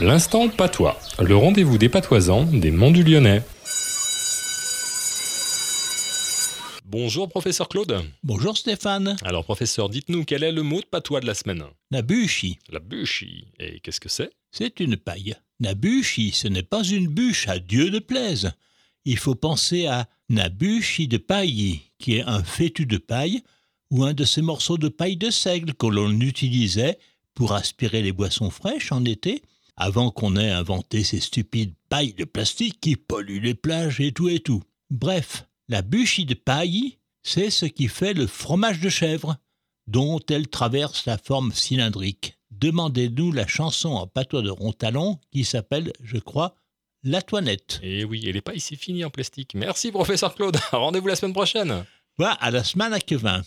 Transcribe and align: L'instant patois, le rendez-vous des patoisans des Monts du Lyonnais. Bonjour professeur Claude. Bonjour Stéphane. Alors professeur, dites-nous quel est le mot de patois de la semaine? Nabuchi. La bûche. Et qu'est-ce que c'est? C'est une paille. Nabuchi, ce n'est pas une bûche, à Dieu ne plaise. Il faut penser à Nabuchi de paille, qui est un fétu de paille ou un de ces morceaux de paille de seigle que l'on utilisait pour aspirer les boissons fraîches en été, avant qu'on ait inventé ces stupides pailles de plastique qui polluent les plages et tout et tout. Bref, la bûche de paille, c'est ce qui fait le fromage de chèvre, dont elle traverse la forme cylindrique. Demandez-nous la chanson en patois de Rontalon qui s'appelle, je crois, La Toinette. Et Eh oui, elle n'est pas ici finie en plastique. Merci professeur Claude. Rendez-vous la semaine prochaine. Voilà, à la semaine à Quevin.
L'instant 0.00 0.48
patois, 0.48 0.98
le 1.20 1.36
rendez-vous 1.36 1.78
des 1.78 1.88
patoisans 1.88 2.46
des 2.46 2.72
Monts 2.72 2.90
du 2.90 3.04
Lyonnais. 3.04 3.42
Bonjour 6.84 7.28
professeur 7.28 7.68
Claude. 7.68 8.02
Bonjour 8.24 8.58
Stéphane. 8.58 9.16
Alors 9.22 9.44
professeur, 9.44 9.88
dites-nous 9.88 10.24
quel 10.24 10.42
est 10.42 10.50
le 10.50 10.64
mot 10.64 10.80
de 10.80 10.86
patois 10.86 11.20
de 11.20 11.26
la 11.26 11.34
semaine? 11.34 11.62
Nabuchi. 11.92 12.58
La 12.70 12.80
bûche. 12.80 13.24
Et 13.60 13.78
qu'est-ce 13.80 14.00
que 14.00 14.08
c'est? 14.08 14.30
C'est 14.50 14.80
une 14.80 14.96
paille. 14.96 15.36
Nabuchi, 15.60 16.32
ce 16.32 16.48
n'est 16.48 16.64
pas 16.64 16.82
une 16.82 17.06
bûche, 17.06 17.46
à 17.46 17.60
Dieu 17.60 17.88
ne 17.90 18.00
plaise. 18.00 18.50
Il 19.04 19.16
faut 19.16 19.36
penser 19.36 19.86
à 19.86 20.08
Nabuchi 20.28 21.06
de 21.06 21.18
paille, 21.18 21.82
qui 22.00 22.16
est 22.16 22.22
un 22.22 22.42
fétu 22.42 22.84
de 22.84 22.98
paille 22.98 23.42
ou 23.92 24.02
un 24.02 24.12
de 24.12 24.24
ces 24.24 24.42
morceaux 24.42 24.76
de 24.76 24.88
paille 24.88 25.16
de 25.16 25.30
seigle 25.30 25.72
que 25.72 25.86
l'on 25.86 26.18
utilisait 26.18 26.98
pour 27.34 27.52
aspirer 27.52 28.02
les 28.02 28.12
boissons 28.12 28.50
fraîches 28.50 28.90
en 28.90 29.04
été, 29.04 29.42
avant 29.76 30.10
qu'on 30.10 30.36
ait 30.36 30.50
inventé 30.50 31.04
ces 31.04 31.20
stupides 31.20 31.74
pailles 31.88 32.14
de 32.14 32.24
plastique 32.24 32.80
qui 32.80 32.96
polluent 32.96 33.40
les 33.40 33.54
plages 33.54 34.00
et 34.00 34.12
tout 34.12 34.28
et 34.28 34.40
tout. 34.40 34.62
Bref, 34.90 35.46
la 35.68 35.82
bûche 35.82 36.20
de 36.20 36.34
paille, 36.34 36.98
c'est 37.22 37.50
ce 37.50 37.66
qui 37.66 37.88
fait 37.88 38.14
le 38.14 38.26
fromage 38.26 38.80
de 38.80 38.88
chèvre, 38.88 39.36
dont 39.86 40.20
elle 40.30 40.48
traverse 40.48 41.06
la 41.06 41.18
forme 41.18 41.52
cylindrique. 41.52 42.38
Demandez-nous 42.50 43.32
la 43.32 43.46
chanson 43.46 43.90
en 43.90 44.06
patois 44.06 44.42
de 44.42 44.50
Rontalon 44.50 45.18
qui 45.32 45.44
s'appelle, 45.44 45.92
je 46.02 46.18
crois, 46.18 46.54
La 47.02 47.20
Toinette. 47.20 47.80
Et 47.82 48.00
Eh 48.00 48.04
oui, 48.04 48.22
elle 48.26 48.34
n'est 48.34 48.40
pas 48.40 48.54
ici 48.54 48.76
finie 48.76 49.04
en 49.04 49.10
plastique. 49.10 49.54
Merci 49.54 49.90
professeur 49.90 50.34
Claude. 50.34 50.56
Rendez-vous 50.72 51.08
la 51.08 51.16
semaine 51.16 51.34
prochaine. 51.34 51.84
Voilà, 52.16 52.34
à 52.34 52.50
la 52.50 52.62
semaine 52.62 52.92
à 52.92 53.00
Quevin. 53.00 53.42